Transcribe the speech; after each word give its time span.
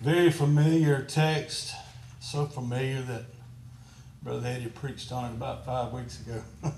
Very 0.00 0.30
familiar 0.30 1.02
text, 1.02 1.74
so 2.20 2.46
familiar 2.46 3.02
that 3.02 3.24
Brother 4.22 4.48
Eddie 4.48 4.70
preached 4.70 5.12
on 5.12 5.30
it 5.30 5.34
about 5.34 5.66
five 5.66 5.92
weeks 5.92 6.20
ago. 6.20 6.42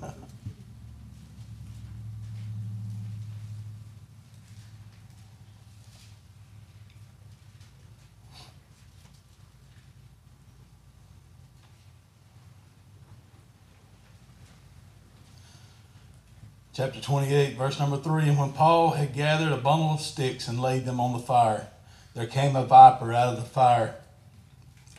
chapter 16.74 17.00
28, 17.00 17.56
verse 17.56 17.78
number 17.78 17.98
3. 17.98 18.30
And 18.30 18.38
when 18.38 18.52
Paul 18.52 18.91
had 18.91 19.14
gathered 19.14 19.52
a 19.52 19.56
bundle 19.56 19.92
of 19.92 20.00
sticks 20.00 20.48
and 20.48 20.60
laid 20.60 20.84
them 20.84 20.98
on 20.98 21.12
the 21.12 21.20
fire, 21.20 21.68
there 22.14 22.26
came 22.26 22.56
a 22.56 22.64
viper 22.64 23.12
out 23.12 23.34
of 23.34 23.36
the 23.36 23.48
fire, 23.48 23.94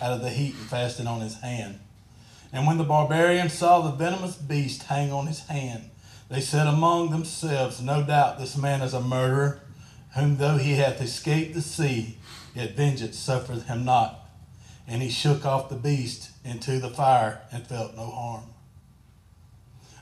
out 0.02 0.14
of 0.14 0.22
the 0.22 0.30
heat, 0.30 0.56
and 0.56 0.68
fastened 0.68 1.08
on 1.08 1.22
his 1.22 1.40
hand. 1.42 1.80
And 2.52 2.68
when 2.68 2.78
the 2.78 2.84
barbarians 2.84 3.54
saw 3.54 3.82
the 3.82 3.92
venomous 3.92 4.36
beast 4.36 4.84
hang 4.84 5.12
on 5.12 5.28
his 5.28 5.48
hand, 5.48 5.90
they 6.30 6.42
said 6.42 6.68
among 6.68 7.10
themselves, 7.10 7.82
No 7.82 8.04
doubt 8.04 8.40
this 8.40 8.58
man 8.58 8.82
is 8.82 8.94
a 8.94 9.02
murderer, 9.02 9.62
whom 10.16 10.38
though 10.38 10.58
he 10.58 10.74
hath 10.74 11.02
escaped 11.02 11.54
the 11.54 11.62
sea, 11.62 12.18
yet 12.56 12.76
vengeance 12.76 13.18
suffereth 13.18 13.68
him 13.68 13.86
not. 13.86 14.20
And 14.88 15.02
he 15.02 15.10
shook 15.10 15.46
off 15.46 15.70
the 15.70 15.76
beast 15.76 16.32
into 16.44 16.80
the 16.80 16.90
fire 16.90 17.42
and 17.52 17.66
felt 17.66 17.96
no 17.96 18.06
harm. 18.10 18.44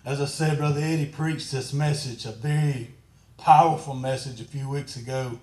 As 0.03 0.20
I 0.20 0.25
said, 0.25 0.57
Brother 0.57 0.81
Eddie 0.81 1.05
preached 1.05 1.51
this 1.51 1.73
message, 1.73 2.25
a 2.25 2.31
very 2.31 2.91
powerful 3.37 3.93
message 3.93 4.41
a 4.41 4.45
few 4.45 4.67
weeks 4.67 4.95
ago 4.95 5.39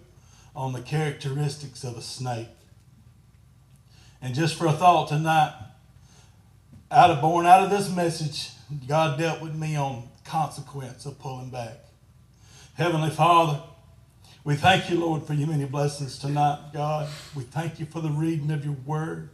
on 0.54 0.72
the 0.72 0.80
characteristics 0.80 1.84
of 1.84 1.96
a 1.96 2.02
snake. 2.02 2.48
And 4.20 4.34
just 4.34 4.56
for 4.56 4.66
a 4.66 4.72
thought 4.72 5.08
tonight, 5.08 5.54
out 6.90 7.10
of 7.10 7.20
born 7.20 7.46
out 7.46 7.62
of 7.62 7.70
this 7.70 7.90
message, 7.90 8.50
God 8.86 9.18
dealt 9.18 9.40
with 9.40 9.54
me 9.54 9.76
on 9.76 10.08
consequence 10.24 11.06
of 11.06 11.18
pulling 11.18 11.50
back. 11.50 11.78
Heavenly 12.74 13.10
Father, 13.10 13.62
we 14.44 14.54
thank 14.56 14.88
you, 14.90 14.98
Lord, 14.98 15.24
for 15.24 15.34
your 15.34 15.48
many 15.48 15.64
blessings 15.64 16.18
tonight, 16.18 16.70
God. 16.72 17.08
We 17.34 17.42
thank 17.42 17.80
you 17.80 17.86
for 17.86 18.00
the 18.00 18.10
reading 18.10 18.50
of 18.50 18.64
your 18.64 18.76
word. 18.86 19.30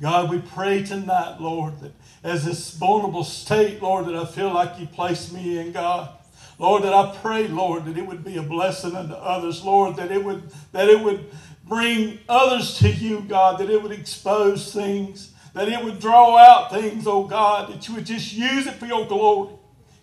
God, 0.00 0.30
we 0.30 0.40
pray 0.40 0.82
tonight, 0.82 1.40
Lord, 1.40 1.80
that 1.80 1.92
as 2.22 2.44
this 2.44 2.70
vulnerable 2.72 3.24
state, 3.24 3.82
Lord, 3.82 4.06
that 4.06 4.14
I 4.14 4.26
feel 4.26 4.52
like 4.52 4.78
you 4.78 4.86
placed 4.86 5.32
me 5.32 5.58
in, 5.58 5.72
God. 5.72 6.10
Lord, 6.58 6.84
that 6.84 6.94
I 6.94 7.14
pray, 7.16 7.48
Lord, 7.48 7.84
that 7.84 7.98
it 7.98 8.06
would 8.06 8.24
be 8.24 8.38
a 8.38 8.42
blessing 8.42 8.96
unto 8.96 9.14
others, 9.14 9.62
Lord, 9.62 9.96
that 9.96 10.10
it 10.10 10.24
would 10.24 10.50
that 10.72 10.88
it 10.88 11.00
would 11.00 11.30
bring 11.64 12.18
others 12.28 12.78
to 12.78 12.88
you, 12.88 13.20
God, 13.20 13.58
that 13.60 13.68
it 13.68 13.82
would 13.82 13.92
expose 13.92 14.72
things, 14.72 15.32
that 15.52 15.68
it 15.68 15.84
would 15.84 15.98
draw 15.98 16.38
out 16.38 16.70
things, 16.70 17.06
oh 17.06 17.24
God, 17.24 17.72
that 17.72 17.88
you 17.88 17.94
would 17.94 18.06
just 18.06 18.32
use 18.32 18.66
it 18.66 18.74
for 18.74 18.86
your 18.86 19.06
glory. 19.06 19.54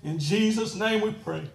In 0.04 0.20
Jesus' 0.20 0.76
name 0.76 1.02
we 1.02 1.12
pray. 1.12 1.50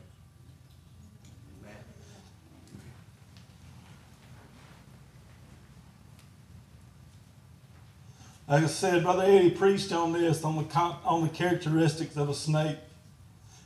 Like 8.48 8.64
I 8.64 8.66
said, 8.66 9.02
Brother 9.02 9.24
Eddie 9.24 9.50
preached 9.50 9.92
on 9.92 10.14
this, 10.14 10.42
on 10.42 10.56
the, 10.56 10.78
on 11.04 11.22
the 11.22 11.28
characteristics 11.28 12.16
of 12.16 12.30
a 12.30 12.34
snake. 12.34 12.78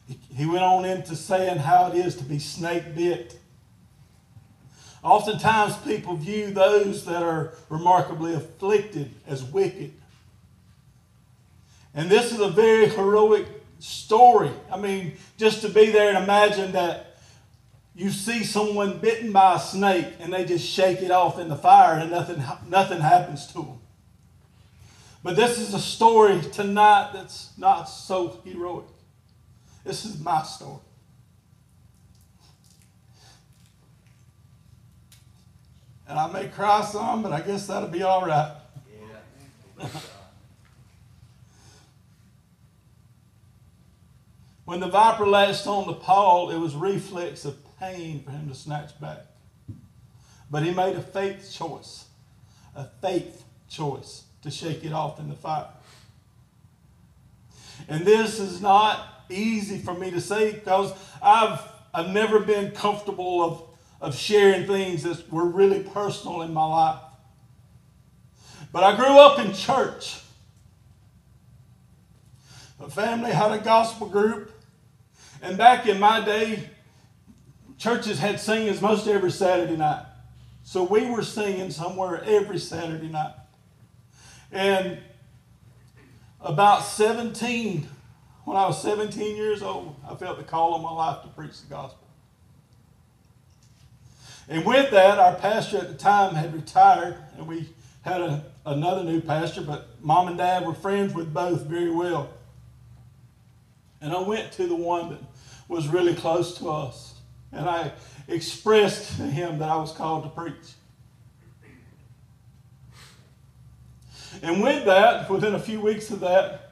He 0.06 0.46
went 0.46 0.62
on 0.62 0.84
into 0.84 1.16
saying 1.16 1.58
how 1.58 1.88
it 1.88 1.96
is 1.96 2.16
to 2.16 2.24
be 2.24 2.38
snake 2.38 2.94
bit. 2.94 3.38
Oftentimes, 5.02 5.76
people 5.78 6.16
view 6.16 6.52
those 6.52 7.04
that 7.06 7.22
are 7.22 7.54
remarkably 7.68 8.34
afflicted 8.34 9.10
as 9.26 9.42
wicked. 9.42 9.92
And 11.94 12.08
this 12.10 12.32
is 12.32 12.40
a 12.40 12.48
very 12.48 12.88
heroic 12.88 13.46
story. 13.78 14.50
I 14.70 14.76
mean, 14.76 15.14
just 15.36 15.60
to 15.62 15.68
be 15.68 15.90
there 15.90 16.08
and 16.08 16.22
imagine 16.22 16.72
that 16.72 17.16
you 17.94 18.10
see 18.10 18.44
someone 18.44 18.98
bitten 18.98 19.32
by 19.32 19.56
a 19.56 19.58
snake 19.58 20.06
and 20.20 20.32
they 20.32 20.44
just 20.44 20.66
shake 20.66 21.02
it 21.02 21.10
off 21.10 21.38
in 21.38 21.48
the 21.48 21.56
fire 21.56 21.98
and 21.98 22.10
nothing, 22.10 22.42
nothing 22.68 23.00
happens 23.00 23.46
to 23.48 23.54
them. 23.54 23.78
But 25.22 25.36
this 25.36 25.58
is 25.58 25.74
a 25.74 25.78
story 25.78 26.40
tonight 26.52 27.10
that's 27.12 27.50
not 27.58 27.84
so 27.84 28.40
heroic. 28.44 28.86
This 29.84 30.04
is 30.04 30.20
my 30.20 30.42
story. 30.42 30.80
And 36.08 36.18
I 36.18 36.30
may 36.30 36.48
cry 36.48 36.82
some, 36.82 37.22
but 37.22 37.32
I 37.32 37.40
guess 37.40 37.66
that'll 37.66 37.88
be 37.88 38.02
all 38.02 38.26
right. 38.26 38.56
When 44.72 44.80
the 44.80 44.88
viper 44.88 45.26
latched 45.26 45.66
on 45.66 45.86
to 45.86 45.92
Paul, 45.92 46.50
it 46.50 46.56
was 46.56 46.74
reflex 46.74 47.44
of 47.44 47.58
pain 47.78 48.22
for 48.22 48.30
him 48.30 48.48
to 48.48 48.54
snatch 48.54 48.98
back. 48.98 49.26
But 50.50 50.62
he 50.62 50.70
made 50.70 50.96
a 50.96 51.02
faith 51.02 51.52
choice. 51.52 52.06
A 52.74 52.86
faith 53.02 53.44
choice 53.68 54.24
to 54.42 54.50
shake 54.50 54.82
it 54.82 54.94
off 54.94 55.18
in 55.20 55.28
the 55.28 55.34
fire. 55.34 55.68
And 57.86 58.06
this 58.06 58.38
is 58.38 58.62
not 58.62 59.21
easy 59.32 59.78
for 59.78 59.94
me 59.94 60.10
to 60.10 60.20
say 60.20 60.52
because 60.52 60.92
I've, 61.22 61.60
I've 61.92 62.10
never 62.10 62.40
been 62.40 62.72
comfortable 62.72 63.42
of, 63.42 63.62
of 64.00 64.16
sharing 64.16 64.66
things 64.66 65.02
that 65.02 65.32
were 65.32 65.46
really 65.46 65.82
personal 65.82 66.42
in 66.42 66.52
my 66.52 66.64
life. 66.64 67.00
But 68.72 68.84
I 68.84 68.96
grew 68.96 69.18
up 69.18 69.38
in 69.38 69.52
church. 69.52 70.20
My 72.80 72.88
family 72.88 73.30
had 73.30 73.52
a 73.52 73.58
gospel 73.58 74.08
group. 74.08 74.50
And 75.42 75.58
back 75.58 75.86
in 75.86 76.00
my 76.00 76.24
day, 76.24 76.70
churches 77.76 78.18
had 78.18 78.40
singers 78.40 78.80
most 78.80 79.06
every 79.06 79.30
Saturday 79.30 79.76
night. 79.76 80.06
So 80.62 80.84
we 80.84 81.10
were 81.10 81.22
singing 81.22 81.70
somewhere 81.70 82.22
every 82.24 82.58
Saturday 82.58 83.08
night. 83.08 83.34
And 84.52 84.98
about 86.40 86.84
17, 86.84 87.88
when 88.44 88.56
I 88.56 88.66
was 88.66 88.82
17 88.82 89.36
years 89.36 89.62
old, 89.62 89.96
I 90.08 90.14
felt 90.14 90.38
the 90.38 90.44
call 90.44 90.74
of 90.74 90.82
my 90.82 90.90
life 90.90 91.22
to 91.22 91.28
preach 91.28 91.60
the 91.60 91.68
gospel. 91.68 91.98
And 94.48 94.64
with 94.66 94.90
that, 94.90 95.18
our 95.18 95.34
pastor 95.36 95.78
at 95.78 95.88
the 95.88 95.94
time 95.94 96.34
had 96.34 96.52
retired, 96.52 97.16
and 97.36 97.46
we 97.46 97.68
had 98.02 98.20
a, 98.20 98.44
another 98.66 99.04
new 99.04 99.20
pastor, 99.20 99.62
but 99.62 99.88
mom 100.02 100.28
and 100.28 100.36
dad 100.36 100.66
were 100.66 100.74
friends 100.74 101.14
with 101.14 101.32
both 101.32 101.62
very 101.62 101.90
well. 101.90 102.30
And 104.00 104.12
I 104.12 104.20
went 104.20 104.52
to 104.52 104.66
the 104.66 104.74
one 104.74 105.10
that 105.10 105.20
was 105.68 105.86
really 105.86 106.14
close 106.14 106.58
to 106.58 106.68
us, 106.68 107.14
and 107.52 107.68
I 107.68 107.92
expressed 108.26 109.16
to 109.18 109.22
him 109.22 109.60
that 109.60 109.68
I 109.68 109.76
was 109.76 109.92
called 109.92 110.24
to 110.24 110.30
preach. 110.30 110.74
And 114.42 114.60
with 114.60 114.84
that, 114.86 115.30
within 115.30 115.54
a 115.54 115.58
few 115.60 115.80
weeks 115.80 116.10
of 116.10 116.20
that, 116.20 116.71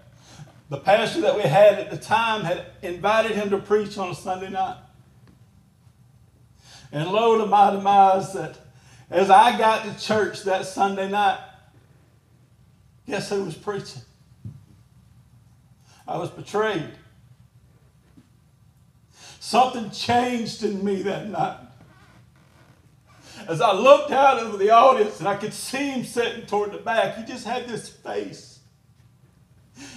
the 0.70 0.78
pastor 0.78 1.20
that 1.20 1.36
we 1.36 1.42
had 1.42 1.74
at 1.74 1.90
the 1.90 1.98
time 1.98 2.42
had 2.42 2.64
invited 2.80 3.32
him 3.32 3.50
to 3.50 3.58
preach 3.58 3.98
on 3.98 4.10
a 4.10 4.14
Sunday 4.14 4.48
night. 4.48 4.78
And 6.92 7.10
lo 7.10 7.36
to 7.38 7.46
my 7.46 7.70
demise 7.70 8.32
that 8.32 8.56
as 9.10 9.30
I 9.30 9.58
got 9.58 9.84
to 9.84 10.02
church 10.02 10.44
that 10.44 10.64
Sunday 10.64 11.10
night, 11.10 11.40
guess 13.06 13.28
who 13.28 13.44
was 13.44 13.54
preaching? 13.54 14.02
I 16.08 16.16
was 16.16 16.30
betrayed. 16.30 16.90
Something 19.38 19.90
changed 19.90 20.64
in 20.64 20.82
me 20.82 21.02
that 21.02 21.28
night 21.28 21.58
as 23.48 23.60
I 23.60 23.72
looked 23.72 24.10
out 24.10 24.38
over 24.38 24.56
the 24.56 24.70
audience 24.70 25.18
and 25.18 25.28
I 25.28 25.36
could 25.36 25.52
see 25.52 25.90
him 25.90 26.04
sitting 26.04 26.46
toward 26.46 26.72
the 26.72 26.78
back, 26.78 27.16
he 27.16 27.24
just 27.24 27.46
had 27.46 27.68
this 27.68 27.88
face. 27.88 28.49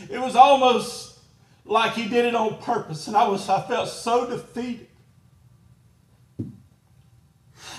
It 0.10 0.20
was 0.20 0.36
almost 0.36 1.20
like 1.66 1.94
he 1.94 2.08
did 2.08 2.26
it 2.26 2.36
on 2.36 2.58
purpose, 2.62 3.08
and 3.08 3.16
I 3.16 3.28
was 3.28 3.48
I 3.50 3.62
felt 3.62 3.90
so 3.90 4.30
defeated. 4.30 4.88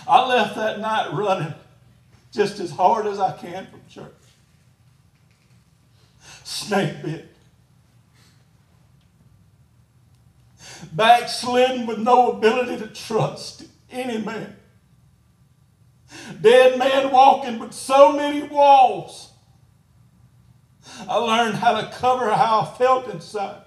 I 0.06 0.26
left 0.26 0.56
that 0.56 0.80
night 0.80 1.12
running 1.12 1.54
just 2.32 2.60
as 2.60 2.70
hard 2.70 3.06
as 3.06 3.18
I 3.18 3.32
can 3.36 3.66
from 3.66 3.80
church. 3.88 4.12
Snake 6.42 7.02
bit. 7.02 7.30
Backslidden 10.92 11.86
with 11.86 11.98
no 11.98 12.32
ability 12.32 12.78
to 12.78 12.88
trust 12.88 13.66
any 13.90 14.18
man. 14.18 14.56
Dead 16.40 16.78
man 16.78 17.10
walking 17.10 17.58
with 17.58 17.72
so 17.72 18.12
many 18.12 18.42
walls. 18.42 19.33
I 21.08 21.16
learned 21.16 21.56
how 21.56 21.80
to 21.80 21.90
cover 21.92 22.30
how 22.32 22.60
I 22.60 22.78
felt 22.78 23.08
inside. 23.08 23.62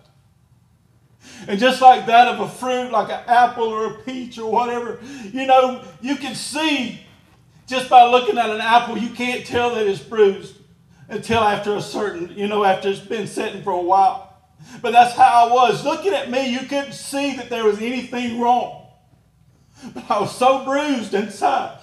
And 1.47 1.59
just 1.59 1.81
like 1.81 2.05
that 2.05 2.27
of 2.27 2.39
a 2.39 2.47
fruit, 2.49 2.91
like 2.91 3.09
an 3.09 3.23
apple 3.27 3.65
or 3.65 3.87
a 3.87 3.93
peach 3.99 4.37
or 4.39 4.51
whatever, 4.51 4.99
you 5.33 5.45
know, 5.45 5.83
you 6.01 6.15
can 6.15 6.35
see 6.35 7.01
Just 7.67 7.89
by 7.89 8.05
looking 8.05 8.37
at 8.37 8.49
an 8.49 8.61
apple, 8.61 8.97
you 8.97 9.09
can't 9.09 9.45
tell 9.45 9.75
that 9.75 9.85
it's 9.85 9.99
bruised 9.99 10.55
until 11.09 11.41
after 11.41 11.75
a 11.75 11.81
certain, 11.81 12.33
you 12.35 12.47
know, 12.47 12.63
after 12.63 12.87
it's 12.87 12.99
been 13.01 13.27
sitting 13.27 13.61
for 13.61 13.71
a 13.71 13.81
while. 13.81 14.41
But 14.81 14.91
that's 14.93 15.13
how 15.15 15.47
I 15.47 15.53
was. 15.53 15.83
Looking 15.83 16.13
at 16.13 16.31
me, 16.31 16.49
you 16.49 16.59
couldn't 16.59 16.93
see 16.93 17.35
that 17.35 17.49
there 17.49 17.65
was 17.65 17.79
anything 17.79 18.39
wrong. 18.39 18.87
But 19.93 20.09
I 20.09 20.19
was 20.21 20.35
so 20.35 20.63
bruised 20.63 21.13
inside. 21.13 21.77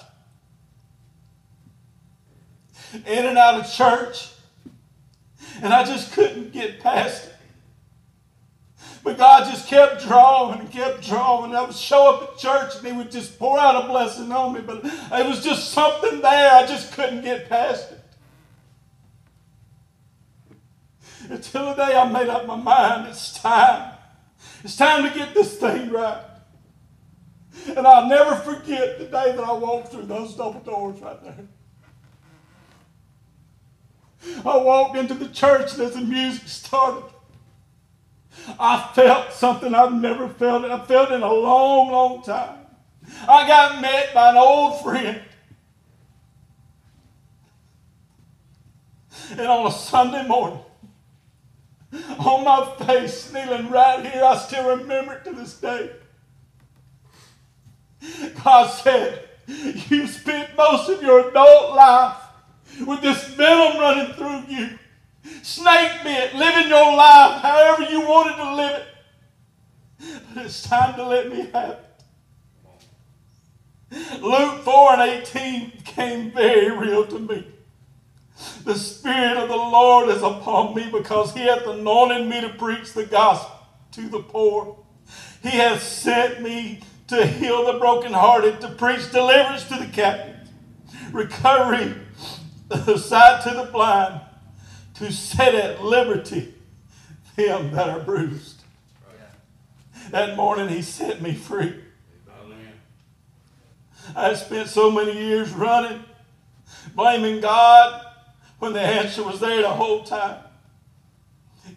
In 3.06 3.26
and 3.26 3.36
out 3.36 3.60
of 3.60 3.70
church. 3.70 4.30
And 5.62 5.72
I 5.72 5.84
just 5.84 6.12
couldn't 6.12 6.52
get 6.52 6.80
past 6.80 7.26
it. 7.26 7.34
But 9.02 9.18
God 9.18 9.50
just 9.50 9.68
kept 9.68 10.02
drawing 10.02 10.60
and 10.60 10.70
kept 10.70 11.06
drawing. 11.06 11.54
I 11.54 11.62
would 11.62 11.74
show 11.74 12.14
up 12.14 12.22
at 12.22 12.38
church 12.38 12.76
and 12.78 12.86
He 12.86 12.92
would 12.92 13.10
just 13.10 13.38
pour 13.38 13.58
out 13.58 13.84
a 13.84 13.86
blessing 13.86 14.32
on 14.32 14.54
me. 14.54 14.60
But 14.60 14.80
it 14.84 15.26
was 15.26 15.44
just 15.44 15.70
something 15.70 16.22
there. 16.22 16.52
I 16.52 16.66
just 16.66 16.92
couldn't 16.94 17.22
get 17.22 17.48
past 17.48 17.92
it. 17.92 18.00
Until 21.30 21.66
the 21.66 21.74
day 21.74 21.96
I 21.96 22.10
made 22.10 22.28
up 22.28 22.46
my 22.46 22.56
mind, 22.56 23.08
it's 23.08 23.38
time. 23.40 23.92
It's 24.62 24.76
time 24.76 25.02
to 25.04 25.10
get 25.16 25.34
this 25.34 25.58
thing 25.58 25.90
right. 25.90 26.22
And 27.76 27.86
I'll 27.86 28.08
never 28.08 28.36
forget 28.36 28.98
the 28.98 29.04
day 29.04 29.32
that 29.32 29.40
I 29.40 29.52
walked 29.52 29.92
through 29.92 30.06
those 30.06 30.34
double 30.34 30.60
doors 30.60 31.00
right 31.00 31.22
there. 31.22 31.46
I 34.44 34.56
walked 34.56 34.96
into 34.96 35.14
the 35.14 35.28
church 35.28 35.74
and 35.74 35.82
as 35.82 35.94
the 35.94 36.00
music 36.00 36.48
started, 36.48 37.04
I 38.58 38.90
felt 38.94 39.32
something 39.32 39.74
I've 39.74 39.92
never 39.92 40.28
felt. 40.28 40.64
I 40.64 40.84
felt 40.84 41.12
in 41.12 41.22
a 41.22 41.32
long, 41.32 41.90
long 41.90 42.22
time. 42.22 42.58
I 43.28 43.46
got 43.46 43.80
met 43.80 44.12
by 44.14 44.30
an 44.30 44.36
old 44.36 44.82
friend. 44.82 45.20
And 49.30 49.40
on 49.40 49.66
a 49.66 49.72
Sunday 49.72 50.26
morning, 50.26 50.60
on 52.18 52.44
my 52.44 52.86
face, 52.86 53.32
kneeling 53.32 53.70
right 53.70 54.04
here, 54.04 54.24
I 54.24 54.36
still 54.36 54.76
remember 54.76 55.14
it 55.14 55.24
to 55.24 55.32
this 55.32 55.54
day. 55.54 55.90
God 58.42 58.68
said, 58.68 59.28
You 59.46 60.06
spent 60.06 60.56
most 60.56 60.90
of 60.90 61.02
your 61.02 61.30
adult 61.30 61.74
life 61.74 62.23
with 62.86 63.02
this 63.02 63.24
venom 63.34 63.78
running 63.78 64.12
through 64.14 64.42
you 64.48 64.78
snake 65.42 66.02
bit, 66.02 66.34
living 66.34 66.68
your 66.68 66.96
life 66.96 67.40
however 67.40 67.82
you 67.84 68.00
wanted 68.00 68.36
to 68.36 68.54
live 68.54 68.80
it. 68.80 68.86
But 70.34 70.46
it's 70.46 70.62
time 70.62 70.94
to 70.96 71.06
let 71.06 71.30
me 71.30 71.48
have 71.52 71.70
it. 71.70 71.80
Luke 74.20 74.62
4 74.62 74.92
and 74.94 75.02
18 75.22 75.72
came 75.84 76.30
very 76.32 76.76
real 76.76 77.06
to 77.06 77.18
me. 77.18 77.46
The 78.64 78.74
Spirit 78.74 79.36
of 79.36 79.48
the 79.48 79.56
Lord 79.56 80.08
is 80.08 80.22
upon 80.22 80.74
me 80.74 80.90
because 80.90 81.32
He 81.32 81.40
hath 81.42 81.66
anointed 81.66 82.26
me 82.26 82.40
to 82.40 82.48
preach 82.50 82.92
the 82.92 83.06
gospel 83.06 83.56
to 83.92 84.08
the 84.08 84.20
poor. 84.20 84.76
He 85.42 85.50
hath 85.50 85.82
sent 85.82 86.42
me 86.42 86.80
to 87.06 87.26
heal 87.26 87.72
the 87.72 87.78
brokenhearted, 87.78 88.60
to 88.62 88.68
preach 88.70 89.12
deliverance 89.12 89.68
to 89.68 89.76
the 89.76 89.86
captives, 89.86 90.50
recovery 91.12 91.94
the 92.68 92.96
sight 92.96 93.42
to 93.42 93.50
the 93.50 93.64
blind, 93.64 94.20
to 94.94 95.12
set 95.12 95.54
at 95.54 95.84
liberty 95.84 96.54
them 97.36 97.72
that 97.72 97.88
are 97.88 98.00
bruised. 98.00 98.62
That 100.10 100.36
morning 100.36 100.68
he 100.68 100.82
set 100.82 101.20
me 101.20 101.34
free. 101.34 101.74
I 104.14 104.34
spent 104.34 104.68
so 104.68 104.90
many 104.90 105.12
years 105.12 105.50
running, 105.52 106.04
blaming 106.94 107.40
God 107.40 108.04
when 108.58 108.72
the 108.72 108.80
answer 108.80 109.22
was 109.22 109.40
there 109.40 109.62
the 109.62 109.70
whole 109.70 110.04
time. 110.04 110.40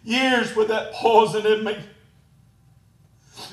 Years 0.04 0.54
with 0.54 0.68
that 0.68 0.92
poison 0.92 1.46
in 1.46 1.64
me. 1.64 1.76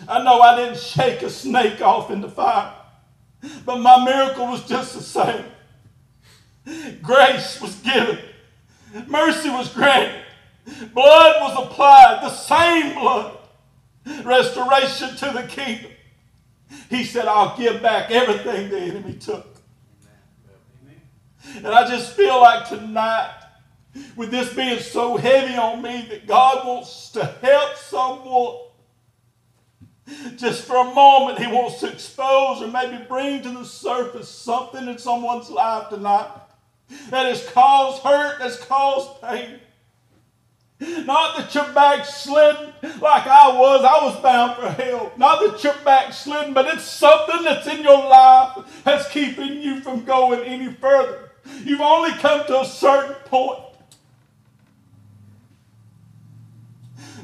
I 0.08 0.24
know 0.24 0.40
I 0.42 0.58
didn't 0.58 0.80
shake 0.80 1.22
a 1.22 1.30
snake 1.30 1.82
off 1.82 2.12
in 2.12 2.22
the 2.22 2.30
fire, 2.30 2.74
but 3.66 3.78
my 3.78 4.04
miracle 4.04 4.48
was 4.48 4.68
just 4.68 4.94
the 4.94 5.02
same. 5.02 5.46
Grace 7.02 7.62
was 7.62 7.76
given 7.78 8.20
Mercy 9.08 9.50
was 9.50 9.74
granted. 9.74 10.22
Blood 10.94 11.42
was 11.42 11.68
applied, 11.68 12.20
the 12.24 12.30
same 12.30 12.96
blood. 12.96 13.38
Restoration 14.24 15.16
to 15.18 15.32
the 15.34 15.44
kingdom. 15.48 15.92
He 16.90 17.04
said, 17.04 17.26
I'll 17.26 17.58
give 17.58 17.82
back 17.82 18.12
everything 18.12 18.70
the 18.70 18.80
enemy 18.80 19.14
took. 19.14 19.48
And 21.58 21.68
I 21.68 21.88
just 21.88 22.14
feel 22.14 22.40
like 22.42 22.68
tonight, 22.68 23.34
with 24.16 24.32
this 24.32 24.54
being 24.54 24.80
so 24.80 25.18
heavy 25.18 25.56
on 25.56 25.82
me, 25.82 26.08
that 26.10 26.28
God 26.28 26.66
wants 26.66 27.12
to 27.12 27.24
help 27.26 27.76
someone. 27.78 28.56
Just 30.36 30.66
for 30.66 30.78
a 30.78 30.94
moment, 30.94 31.40
He 31.40 31.48
wants 31.48 31.80
to 31.80 31.92
expose 31.92 32.62
or 32.62 32.68
maybe 32.68 33.04
bring 33.06 33.42
to 33.44 33.50
the 33.50 33.66
surface 33.66 34.30
something 34.30 34.88
in 34.88 34.98
someone's 34.98 35.50
life 35.50 35.90
tonight 35.90 36.30
that 37.10 37.26
has 37.26 37.48
caused 37.50 38.04
hurt, 38.04 38.40
that's 38.40 38.64
caused 38.64 39.22
pain. 39.22 39.60
Not 40.80 41.38
that 41.38 41.56
you're 41.56 41.74
backslidden 41.74 42.74
like 43.00 43.26
I 43.26 43.58
was. 43.58 43.86
I 43.86 44.06
was 44.06 44.20
bound 44.22 44.58
for 44.58 44.70
hell. 44.70 45.12
Not 45.16 45.40
that 45.40 45.64
you're 45.64 45.74
backslidden, 45.86 46.54
but 46.54 46.66
it's 46.68 46.84
something 46.84 47.44
that's 47.44 47.66
in 47.68 47.82
your 47.82 47.98
life 48.10 48.84
that's 48.84 49.10
keeping 49.10 49.62
you 49.62 49.80
from 49.80 50.04
going 50.04 50.42
any 50.42 50.74
further. 50.74 51.32
You've 51.64 51.82
only 51.82 52.12
come 52.14 52.46
to 52.48 52.62
a 52.62 52.66
certain 52.66 53.16
point. 53.26 53.62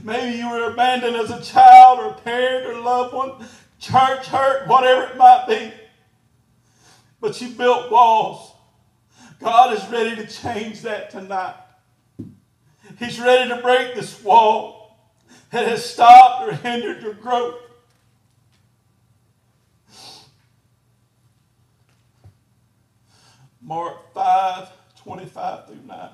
Maybe 0.04 0.38
you 0.38 0.50
were 0.50 0.72
abandoned 0.72 1.16
as 1.16 1.30
a 1.30 1.42
child 1.42 2.00
or 2.00 2.08
a 2.08 2.14
parent 2.14 2.66
or 2.66 2.80
loved 2.80 3.14
one, 3.14 3.34
church 3.80 4.28
hurt, 4.28 4.68
whatever 4.68 5.12
it 5.12 5.18
might 5.18 5.46
be. 5.48 5.74
But 7.20 7.40
you 7.40 7.50
built 7.50 7.92
walls 7.92 8.51
God 9.42 9.76
is 9.76 9.88
ready 9.90 10.16
to 10.16 10.28
change 10.28 10.82
that 10.82 11.10
tonight. 11.10 11.56
He's 13.00 13.20
ready 13.20 13.50
to 13.50 13.60
break 13.60 13.96
this 13.96 14.24
wall 14.24 15.00
that 15.50 15.68
has 15.68 15.84
stopped 15.84 16.48
or 16.48 16.54
hindered 16.54 17.02
your 17.02 17.16
growth. 17.16 17.56
Mark 23.60 24.14
5 24.14 24.70
25 25.04 25.68
through 25.68 25.80
9. 25.88 26.10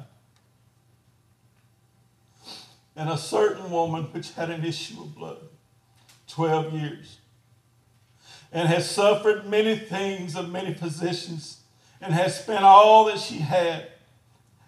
And 2.96 3.10
a 3.10 3.18
certain 3.18 3.70
woman 3.70 4.04
which 4.06 4.32
had 4.32 4.50
an 4.50 4.64
issue 4.64 5.02
of 5.02 5.14
blood 5.14 5.40
12 6.30 6.74
years 6.74 7.18
and 8.54 8.70
has 8.70 8.90
suffered 8.90 9.46
many 9.46 9.76
things 9.78 10.36
of 10.36 10.50
many 10.50 10.74
physicians 10.74 11.58
and 12.02 12.14
had 12.14 12.32
spent 12.32 12.64
all 12.64 13.06
that 13.06 13.20
she 13.20 13.38
had 13.38 13.88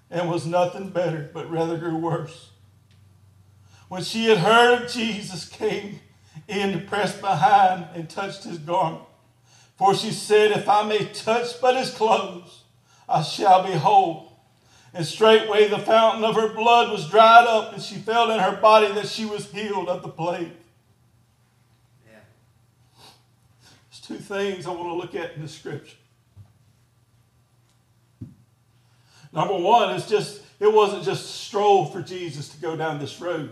and 0.09 0.29
was 0.29 0.45
nothing 0.45 0.89
better, 0.89 1.29
but 1.33 1.49
rather 1.49 1.77
grew 1.77 1.95
worse. 1.95 2.49
When 3.87 4.03
she 4.03 4.25
had 4.25 4.39
heard 4.39 4.83
of 4.83 4.91
Jesus, 4.91 5.47
came 5.47 5.99
in 6.47 6.73
to 6.73 6.85
press 6.85 7.19
behind 7.19 7.87
and 7.93 8.09
touched 8.09 8.43
his 8.43 8.57
garment. 8.57 9.03
For 9.77 9.95
she 9.95 10.11
said, 10.11 10.51
If 10.51 10.67
I 10.67 10.83
may 10.83 11.05
touch 11.05 11.59
but 11.61 11.77
his 11.77 11.91
clothes, 11.91 12.63
I 13.07 13.21
shall 13.23 13.63
be 13.65 13.73
whole. 13.73 14.39
And 14.93 15.05
straightway 15.05 15.67
the 15.67 15.79
fountain 15.79 16.23
of 16.23 16.35
her 16.35 16.53
blood 16.53 16.91
was 16.91 17.09
dried 17.09 17.45
up, 17.47 17.73
and 17.73 17.81
she 17.81 17.95
felt 17.95 18.31
in 18.31 18.39
her 18.39 18.57
body 18.57 18.91
that 18.93 19.07
she 19.07 19.25
was 19.25 19.51
healed 19.51 19.87
of 19.87 20.01
the 20.01 20.09
plague. 20.09 20.51
Yeah. 22.07 22.19
There's 23.89 24.01
two 24.01 24.17
things 24.17 24.65
I 24.65 24.71
want 24.71 24.89
to 24.89 24.95
look 24.95 25.15
at 25.15 25.35
in 25.35 25.43
the 25.43 25.47
scripture. 25.47 25.97
Number 29.39 29.57
one 29.57 29.95
is 29.95 30.05
just, 30.05 30.41
it 30.59 30.67
wasn't 30.67 31.05
just 31.05 31.23
a 31.23 31.27
stroll 31.29 31.85
for 31.85 32.01
Jesus 32.01 32.49
to 32.49 32.57
go 32.59 32.75
down 32.75 32.99
this 32.99 33.21
road. 33.21 33.49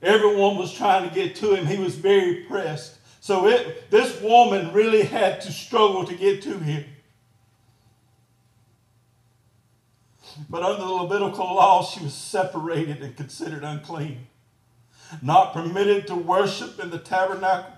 Everyone 0.00 0.56
was 0.56 0.72
trying 0.72 1.08
to 1.08 1.12
get 1.12 1.34
to 1.36 1.52
him. 1.56 1.66
He 1.66 1.78
was 1.78 1.96
very 1.96 2.44
pressed. 2.44 2.98
So 3.20 3.48
it, 3.48 3.90
this 3.90 4.20
woman 4.20 4.72
really 4.72 5.02
had 5.02 5.40
to 5.40 5.50
struggle 5.50 6.04
to 6.04 6.14
get 6.14 6.42
to 6.42 6.60
him. 6.60 6.84
But 10.48 10.62
under 10.62 10.82
the 10.82 10.92
Levitical 10.92 11.44
law, 11.44 11.84
she 11.84 12.04
was 12.04 12.14
separated 12.14 13.02
and 13.02 13.16
considered 13.16 13.64
unclean, 13.64 14.28
not 15.20 15.54
permitted 15.54 16.06
to 16.06 16.14
worship 16.14 16.78
in 16.78 16.90
the 16.90 17.00
tabernacle. 17.00 17.72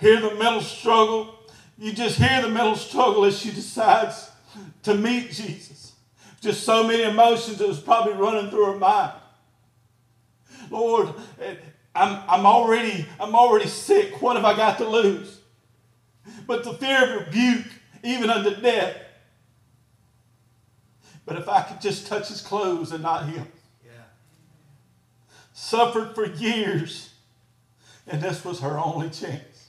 Hear 0.00 0.20
the 0.20 0.34
mental 0.34 0.62
struggle. 0.62 1.38
You 1.78 1.92
just 1.92 2.18
hear 2.18 2.42
the 2.42 2.48
mental 2.48 2.74
struggle 2.74 3.24
as 3.24 3.38
she 3.38 3.52
decides 3.52 4.32
to 4.82 4.96
meet 4.96 5.30
Jesus. 5.30 5.91
Just 6.42 6.64
so 6.64 6.84
many 6.84 7.04
emotions 7.04 7.58
that 7.58 7.68
was 7.68 7.78
probably 7.78 8.14
running 8.14 8.50
through 8.50 8.72
her 8.72 8.78
mind. 8.78 9.12
Lord, 10.70 11.14
eh, 11.40 11.54
I'm, 11.94 12.20
I'm, 12.28 12.44
already, 12.44 13.06
I'm 13.20 13.36
already 13.36 13.68
sick. 13.68 14.20
What 14.20 14.34
have 14.34 14.44
I 14.44 14.56
got 14.56 14.78
to 14.78 14.88
lose? 14.88 15.38
But 16.48 16.64
the 16.64 16.74
fear 16.74 17.20
of 17.20 17.26
rebuke 17.26 17.66
even 18.02 18.28
unto 18.28 18.60
death. 18.60 18.96
But 21.24 21.36
if 21.36 21.48
I 21.48 21.62
could 21.62 21.80
just 21.80 22.08
touch 22.08 22.28
his 22.28 22.40
clothes 22.40 22.90
and 22.90 23.04
not 23.04 23.28
him. 23.28 23.46
Yeah. 23.84 23.92
Suffered 25.52 26.16
for 26.16 26.26
years, 26.26 27.10
and 28.08 28.20
this 28.20 28.44
was 28.44 28.58
her 28.58 28.76
only 28.80 29.10
chance. 29.10 29.68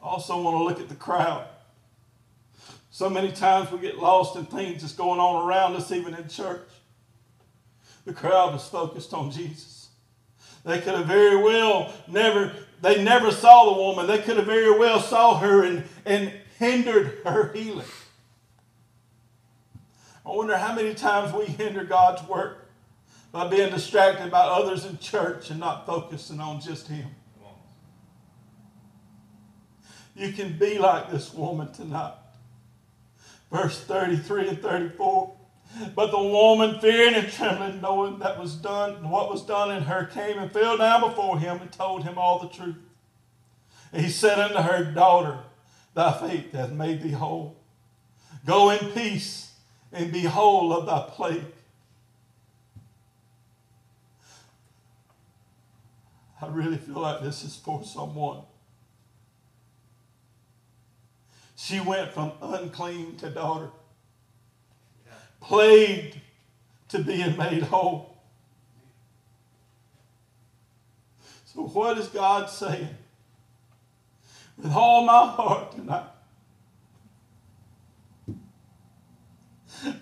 Also, 0.00 0.40
want 0.40 0.56
to 0.56 0.62
look 0.62 0.78
at 0.78 0.88
the 0.88 0.94
crowd. 0.94 1.46
So 3.00 3.08
many 3.08 3.32
times 3.32 3.72
we 3.72 3.78
get 3.78 3.96
lost 3.96 4.36
in 4.36 4.44
things 4.44 4.82
that's 4.82 4.92
going 4.92 5.20
on 5.20 5.48
around 5.48 5.74
us, 5.74 5.90
even 5.90 6.12
in 6.12 6.28
church. 6.28 6.68
The 8.04 8.12
crowd 8.12 8.52
was 8.52 8.68
focused 8.68 9.14
on 9.14 9.30
Jesus. 9.30 9.88
They 10.66 10.82
could 10.82 10.92
have 10.92 11.06
very 11.06 11.42
well 11.42 11.94
never, 12.06 12.52
they 12.82 13.02
never 13.02 13.30
saw 13.30 13.72
the 13.72 13.80
woman. 13.80 14.06
They 14.06 14.18
could 14.18 14.36
have 14.36 14.44
very 14.44 14.78
well 14.78 15.00
saw 15.00 15.38
her 15.38 15.64
and, 15.64 15.84
and 16.04 16.30
hindered 16.58 17.20
her 17.24 17.50
healing. 17.54 17.86
I 20.26 20.28
wonder 20.32 20.58
how 20.58 20.74
many 20.74 20.92
times 20.92 21.32
we 21.32 21.46
hinder 21.46 21.84
God's 21.84 22.28
work 22.28 22.68
by 23.32 23.48
being 23.48 23.70
distracted 23.70 24.30
by 24.30 24.40
others 24.40 24.84
in 24.84 24.98
church 24.98 25.48
and 25.48 25.58
not 25.58 25.86
focusing 25.86 26.38
on 26.38 26.60
just 26.60 26.86
Him. 26.88 27.08
You 30.14 30.34
can 30.34 30.58
be 30.58 30.78
like 30.78 31.10
this 31.10 31.32
woman 31.32 31.72
tonight. 31.72 32.12
Verse 33.50 33.80
33 33.84 34.48
and 34.48 34.62
34. 34.62 35.34
But 35.94 36.10
the 36.10 36.22
woman, 36.22 36.80
fearing 36.80 37.14
and 37.14 37.30
trembling, 37.30 37.80
knowing 37.80 38.18
that 38.18 38.38
was 38.38 38.54
done, 38.56 39.08
what 39.08 39.30
was 39.30 39.42
done 39.42 39.70
in 39.70 39.84
her, 39.84 40.04
came 40.06 40.38
and 40.38 40.50
fell 40.50 40.76
down 40.76 41.00
before 41.00 41.38
him 41.38 41.60
and 41.60 41.70
told 41.70 42.04
him 42.04 42.18
all 42.18 42.40
the 42.40 42.48
truth. 42.48 42.76
And 43.92 44.04
he 44.04 44.10
said 44.10 44.38
unto 44.38 44.58
her, 44.58 44.84
Daughter, 44.84 45.38
thy 45.94 46.12
faith 46.12 46.52
hath 46.52 46.72
made 46.72 47.02
thee 47.02 47.12
whole. 47.12 47.56
Go 48.44 48.70
in 48.70 48.92
peace 48.92 49.52
and 49.92 50.12
be 50.12 50.22
whole 50.22 50.72
of 50.72 50.86
thy 50.86 51.08
plague. 51.14 51.44
I 56.42 56.48
really 56.48 56.78
feel 56.78 57.00
like 57.00 57.22
this 57.22 57.44
is 57.44 57.56
for 57.56 57.84
someone. 57.84 58.42
She 61.62 61.78
went 61.78 62.12
from 62.12 62.32
unclean 62.40 63.16
to 63.18 63.28
daughter 63.28 63.70
plagued 65.40 66.16
to 66.88 67.00
being 67.00 67.36
made 67.36 67.62
whole. 67.64 68.16
So, 71.44 71.66
what 71.66 71.98
is 71.98 72.08
God 72.08 72.48
saying? 72.48 72.88
With 74.56 74.72
all 74.72 75.04
my 75.04 75.26
heart 75.26 75.72
tonight, 75.72 76.08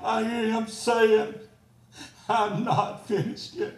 I 0.01 0.23
hear 0.23 0.53
Him 0.53 0.69
saying, 0.69 1.35
I'm 2.29 2.63
not 2.63 3.09
finished 3.09 3.55
yet. 3.55 3.75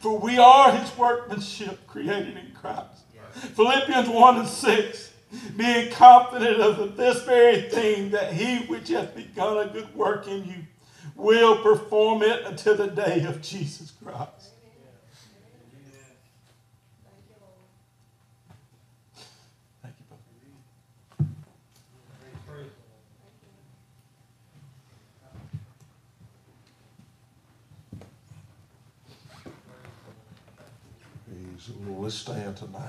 For 0.00 0.18
we 0.18 0.36
are 0.38 0.72
His 0.72 0.98
workmanship 0.98 1.86
created 1.86 2.36
in 2.36 2.52
Christ. 2.54 3.02
Philippians 3.32 4.08
1 4.08 4.36
and 4.36 4.48
6 4.48 5.12
being 5.56 5.90
confident 5.90 6.60
of 6.60 6.96
this 6.96 7.22
very 7.22 7.62
thing, 7.62 8.10
that 8.10 8.34
he 8.34 8.66
which 8.66 8.88
hath 8.88 9.14
begun 9.14 9.66
a 9.66 9.70
good 9.70 9.94
work 9.94 10.26
in 10.28 10.44
you 10.44 10.66
will 11.16 11.56
perform 11.62 12.22
it 12.22 12.44
until 12.44 12.76
the 12.76 12.88
day 12.88 13.24
of 13.24 13.40
Jesus 13.40 13.92
Christ. 14.02 14.50
Let's 31.86 32.16
stand 32.16 32.56
tonight. 32.56 32.80